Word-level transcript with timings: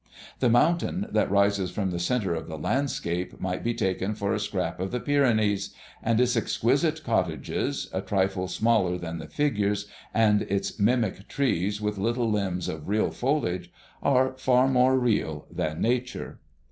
The 0.39 0.49
mountain 0.49 1.05
that 1.11 1.29
rises 1.29 1.77
in 1.77 1.91
the 1.91 1.99
centre 1.99 2.33
of 2.33 2.47
the 2.47 2.57
landscape 2.57 3.39
might 3.39 3.63
be 3.63 3.75
taken 3.75 4.15
for 4.15 4.33
a 4.33 4.39
scrap 4.39 4.79
of 4.79 4.89
the 4.89 4.99
Pyrenees; 4.99 5.75
and 6.01 6.19
its 6.19 6.35
exquisite 6.35 7.03
cottages, 7.03 7.87
a 7.93 8.01
trifle 8.01 8.47
smaller 8.47 8.97
than 8.97 9.19
the 9.19 9.27
figures, 9.27 9.85
and 10.11 10.41
its 10.41 10.79
mimic 10.79 11.27
trees 11.27 11.79
with 11.79 11.99
little 11.99 12.31
limbs 12.31 12.67
of 12.67 12.87
real 12.87 13.11
foliage 13.11 13.71
are 14.01 14.35
far 14.39 14.67
more 14.67 14.97
real 14.97 15.45
than 15.51 15.81
Nature. 15.81 16.39